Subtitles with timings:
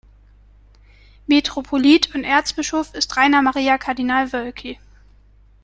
[1.27, 4.79] Metropolit und Erzbischof ist Rainer Maria Kardinal Woelki.